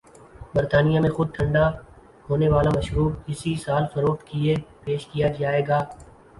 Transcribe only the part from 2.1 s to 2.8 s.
ہونے والا